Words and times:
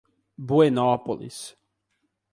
Buenópolis 0.35 1.55